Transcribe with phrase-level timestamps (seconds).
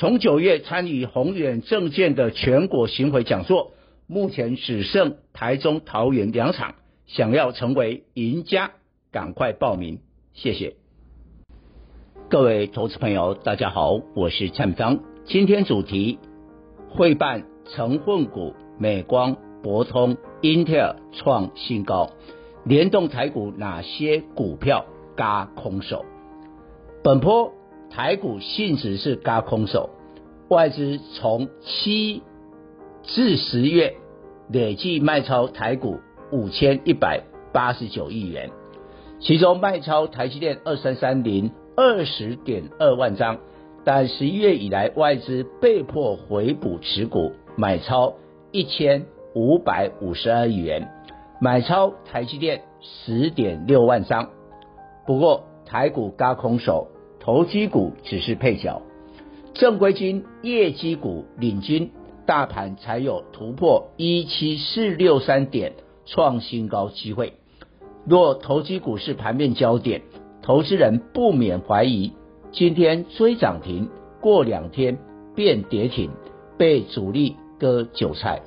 [0.00, 3.72] 从九月参与宏远证券的全国巡回讲座，
[4.06, 6.76] 目前只剩台中、桃园两场，
[7.06, 8.70] 想要成为赢家，
[9.12, 9.98] 赶快报名，
[10.32, 10.76] 谢谢。
[12.30, 15.00] 各位投资朋友，大家好，我是蔡明彰。
[15.26, 16.18] 今天主题：
[16.88, 22.08] 会办成分股，美光、博通、英特尔创新高，
[22.64, 26.06] 联动台股哪些股票轧空手？
[27.04, 27.52] 本波。
[27.92, 29.90] 台股性质是轧空手，
[30.50, 32.24] 外资从七
[33.04, 33.94] 至十月
[34.48, 36.00] 累计卖超台股
[36.32, 38.50] 五千一百八十九亿元，
[39.20, 43.38] 其中卖超台积电二三三零二十点二万张，
[43.84, 48.14] 但十一月以来外资被迫回补持股，买超
[48.50, 50.88] 一千五百五十二亿元，
[51.40, 54.30] 买超台积电十点六万张，
[55.06, 56.88] 不过台股轧空手。
[57.20, 58.80] 投机股只是配角，
[59.54, 61.90] 正规军业绩股领军，
[62.26, 65.74] 大盘才有突破一七四六三点
[66.06, 67.34] 创新高机会。
[68.06, 70.02] 若投机股市盘面焦点，
[70.42, 72.12] 投资人不免怀疑：
[72.52, 73.88] 今天追涨停，
[74.20, 74.98] 过两天
[75.34, 76.10] 变跌停，
[76.56, 78.42] 被主力割韭菜。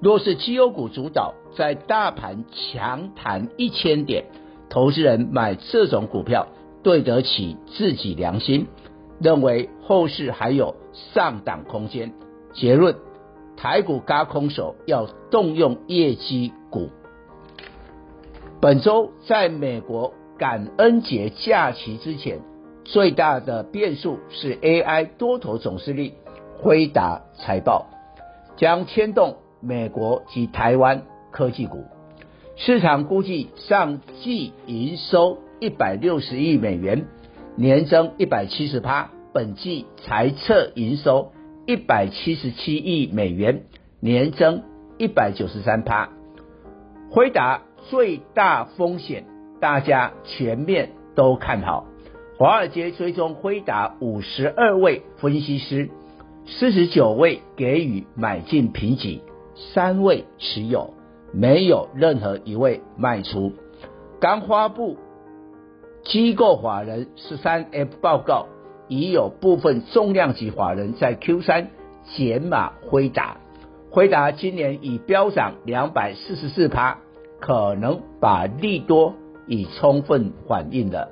[0.00, 4.24] 若是绩优股主导，在大盘强弹一千点，
[4.68, 6.48] 投资人买这种股票。
[6.82, 8.66] 对得起自己良心，
[9.20, 12.14] 认为后市还有上档空间。
[12.54, 12.96] 结论：
[13.58, 16.88] 台股轧空手要动用业绩股。
[18.58, 22.40] 本周在美国感恩节假期之前，
[22.84, 26.14] 最大的变数是 AI 多头总司令
[26.56, 27.90] 辉达财报，
[28.56, 31.84] 将牵动美国及台湾科技股。
[32.56, 35.36] 市场估计上季营收。
[35.60, 37.06] 一百六十亿美元，
[37.54, 39.10] 年增一百七十趴。
[39.32, 41.32] 本季财测营收
[41.66, 43.64] 一百七十七亿美元，
[43.98, 44.62] 年增
[44.98, 46.10] 一百九十三趴。
[47.10, 49.24] 辉达最大风险，
[49.58, 51.86] 大家全面都看好。
[52.36, 55.88] 华尔街追踪辉达五十二位分析师，
[56.44, 59.22] 四十九位给予买进评级，
[59.54, 60.92] 三位持有，
[61.32, 63.52] 没有任何一位卖出。
[64.20, 64.98] 刚发布。
[66.04, 68.48] 机构法人十三 F 报告，
[68.92, 71.70] 已有部分重量级法人在 Q 三
[72.14, 73.38] 减码辉达，
[73.90, 76.98] 辉达今年已飙涨两百四十四趴，
[77.40, 79.14] 可能把利多
[79.46, 81.08] 已充分反映了。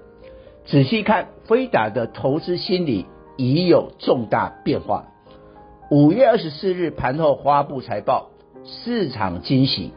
[0.67, 3.07] 仔细看辉达的投资心理
[3.39, 5.07] 已有重大变化。
[5.91, 8.29] 五月二十四日盘后发布财报，
[8.63, 9.95] 市场惊喜。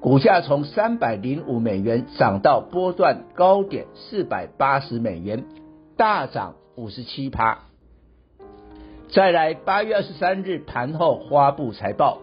[0.00, 5.44] 股价从三百零五美元涨到波段高点四百八十美元，
[5.96, 7.58] 大涨五十七趴。
[9.08, 12.18] 再来八月二十三日盘后发布财报，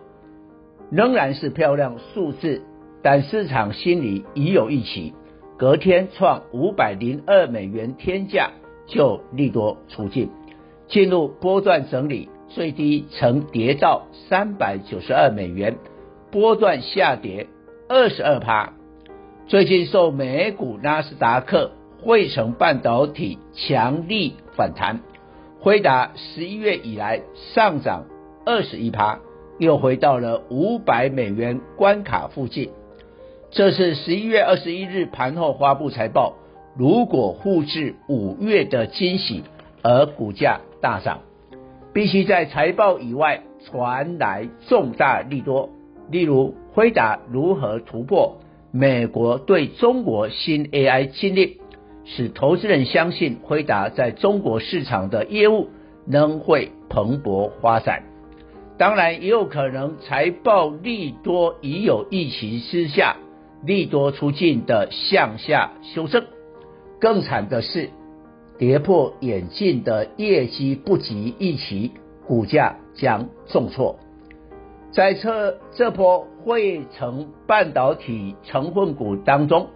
[0.89, 2.63] 仍然是漂亮数字，
[3.01, 5.13] 但市场心里已有预期，
[5.57, 8.51] 隔天创五百零二美元天价
[8.87, 10.29] 就利多出尽，
[10.87, 15.77] 进入波段整理，最低曾跌到三百九十二美元，
[16.29, 17.47] 波段下跌。
[17.87, 18.71] 二十二趴，
[19.47, 21.71] 最近受美股纳斯达克、
[22.03, 25.01] 汇成半导体强力反弹，
[25.59, 27.21] 辉达十一月以来
[27.53, 28.05] 上涨
[28.45, 29.19] 二十一趴，
[29.59, 32.69] 又回到了五百美元关卡附近。
[33.51, 36.35] 这是十一月二十一日盘后发布财报，
[36.75, 39.43] 如果复制五月的惊喜，
[39.83, 41.19] 而股价大涨，
[41.93, 45.69] 必须在财报以外传来重大利多。
[46.09, 48.37] 例如，辉达如何突破
[48.71, 51.57] 美国对中国新 AI 禁令，
[52.05, 55.69] 使投资人相信辉达在中国市场的业务
[56.07, 58.03] 仍会蓬勃发展。
[58.77, 63.17] 当然，也有可能财报利多已有预期之下，
[63.63, 66.25] 利多出尽的向下修正。
[66.99, 67.89] 更惨的是，
[68.57, 71.91] 跌破眼镜的业绩不及预期，
[72.25, 73.99] 股价将重挫。
[74.91, 79.67] 在这这波汇成半导体成分股当中，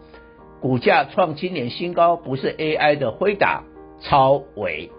[0.66, 3.66] 股价创今年新高，不是 AI 的辉达
[4.02, 4.90] 超微。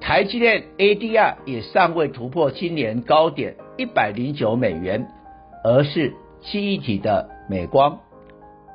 [0.00, 5.08] 台积电 ADR 也尚未突破今年高点一百零九美元，
[5.62, 8.00] 而是记忆体的美光、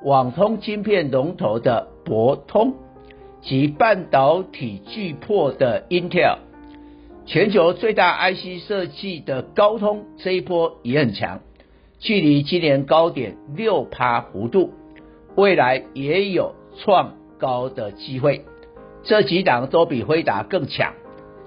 [0.03, 2.75] 网通晶片龙头的博通
[3.41, 6.37] 及半导体巨擘的 Intel，
[7.25, 11.39] 全球最大 IC 设计的高通这一波也很强，
[11.97, 14.73] 距离今年高点六趴弧度，
[15.35, 18.45] 未来也有创高的机会。
[19.03, 20.93] 这几档都比辉达更强。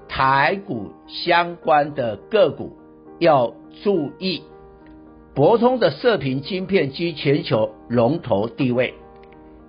[0.09, 2.77] 台股相关的个股
[3.19, 4.43] 要注意，
[5.35, 8.95] 博通的射频晶片居全球龙头地位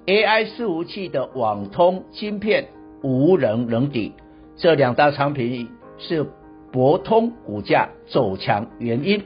[0.06, 2.68] ，AI 伺服器的网通晶片
[3.02, 4.13] 无人能敌，
[4.58, 6.25] 这两大产品是
[6.72, 9.24] 博通股价走强原因。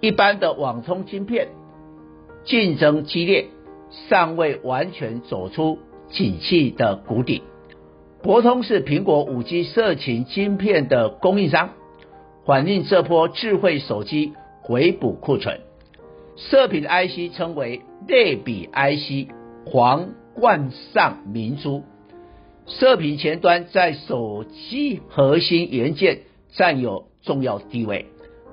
[0.00, 1.48] 一般的网通晶片
[2.44, 3.48] 竞争激烈，
[4.08, 5.78] 尚未完全走出
[6.10, 7.42] 景气的谷底。
[8.22, 11.70] 博通是苹果 5G 射频晶片的供应商，
[12.44, 15.60] 反映这波智慧手机回补库存。
[16.36, 19.30] 射频 IC 称为类比 IC，
[19.66, 21.82] 皇冠上明珠。
[22.66, 26.20] 射频前端在手机核心元件
[26.52, 28.06] 占有重要地位，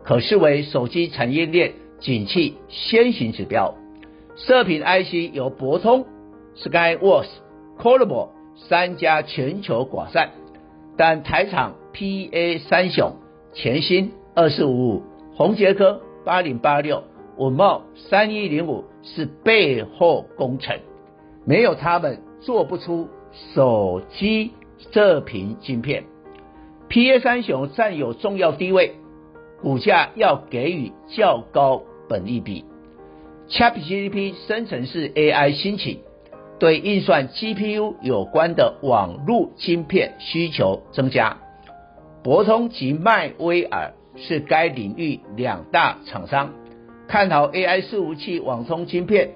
[0.03, 3.75] 可视为手机产业链景气先行指标。
[4.37, 6.05] 射频 IC 由博通、
[6.57, 7.27] Skyworks、
[7.79, 10.29] Qorvo 三家全球寡占，
[10.95, 13.13] 但台厂 PA 三雄、
[13.53, 15.03] 全新二四五五、
[15.35, 17.03] 宏捷科八零八六、
[17.37, 20.81] 稳懋三一零五是背后功臣，
[21.43, 23.09] 没有他们做不出
[23.55, 24.51] 手机
[24.93, 26.03] 射频晶片。
[26.89, 28.97] PA 三雄占有重要地位，
[29.63, 32.65] 股价要给予较高本益比。
[33.49, 36.01] ChatGPT 生成式 AI 兴起。
[36.59, 41.37] 对运算 GPU 有关的网络晶片需求增加，
[42.23, 46.55] 博通及迈威尔是该领域两大厂商，
[47.07, 49.35] 看好 AI 伺服器网通晶片，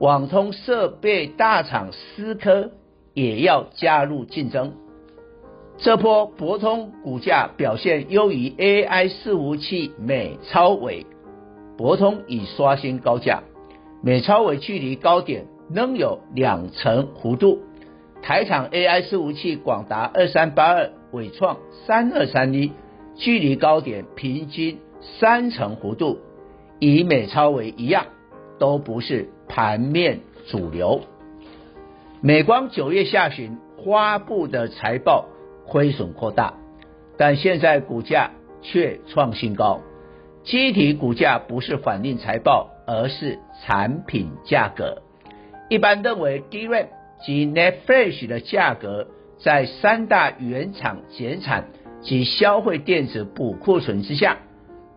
[0.00, 2.72] 网通设备大厂思科
[3.14, 4.74] 也要加入竞争。
[5.78, 11.06] 这波博通股价表现优于 AI 伺服器美超伟，
[11.82, 13.42] 博通已刷新高价，
[14.04, 15.46] 美超微距离高点。
[15.68, 17.58] 仍有两成弧度，
[18.22, 21.56] 台厂 AI 伺服器广达二三八二，伟创
[21.86, 22.70] 三二三一，
[23.16, 26.18] 距离高点平均三成弧度，
[26.78, 28.06] 与美超微一样，
[28.60, 31.00] 都不是盘面主流。
[32.20, 35.26] 美光九月下旬发布的财报
[35.66, 36.54] 亏损扩大，
[37.16, 38.30] 但现在股价
[38.60, 39.80] 却创新高，
[40.44, 45.02] 记忆体股价不是反映财报，而是产品价格。
[45.68, 46.86] 一般认为，DRAM
[47.24, 49.06] 及 NAND Flash 的价格
[49.38, 51.68] 在三大原厂减产
[52.02, 54.38] 及消费电子补库存之下，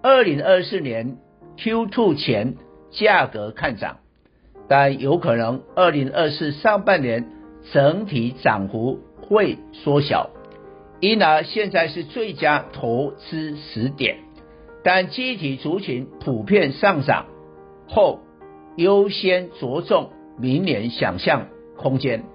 [0.02, 1.18] 二零二四年
[1.58, 2.56] Q2 前
[2.90, 3.98] 价格看涨，
[4.68, 7.30] 但有可能二零二四上半年
[7.72, 10.32] 整体涨幅会缩小，
[11.00, 14.18] 因而现在是最佳投资时点。
[14.86, 17.26] 但记忆体族群普遍上涨
[17.88, 18.20] 后，
[18.78, 20.12] 优先着重。
[20.38, 21.48] 明年想象
[21.78, 22.26] 空间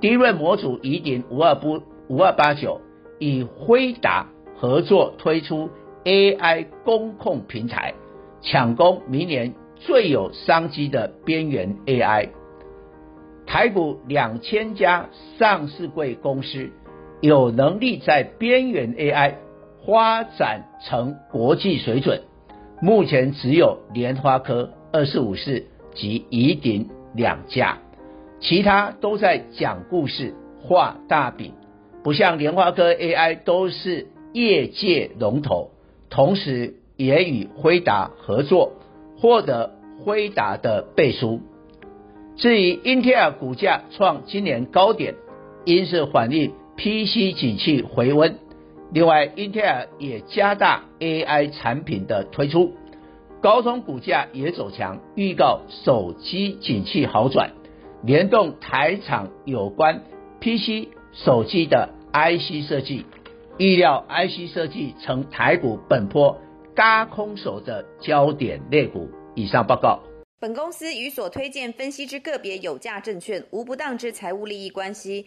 [0.00, 2.80] ，DRAM 模组宜鼎五二不五二八九
[3.18, 5.68] 与辉达合作推出
[6.04, 7.94] AI 工控平台，
[8.40, 12.28] 抢攻明年最有商机的边缘 AI。
[13.46, 16.70] 台股两千家上市贵公司
[17.20, 19.34] 有能力在边缘 AI
[19.86, 22.22] 发展成国际水准，
[22.80, 26.90] 目前只有莲花科二四五四及宜鼎。
[27.16, 27.78] 两家，
[28.40, 31.52] 其他都在讲故事、画大饼，
[32.02, 35.70] 不像莲花科 AI 都是业界龙头，
[36.10, 38.72] 同时也与辉达合作，
[39.16, 41.40] 获得辉达的背书。
[42.34, 45.14] 至于英特尔股价创今年高点，
[45.64, 48.38] 因是反映 PC 景气回温。
[48.94, 52.76] 另外，英特尔也加大 AI 产品的推出。
[53.42, 57.50] 高通股价也走强，预告手机景气好转，
[58.04, 60.04] 联动台厂有关
[60.40, 63.04] PC 手机的 IC 设计，
[63.58, 66.38] 预料 IC 设计成台股本波
[66.76, 69.10] 轧空手的焦点类股。
[69.34, 70.04] 以上报告。
[70.38, 75.26] 本公司与所推荐分析之个别有价证券无不当之财务利益关系。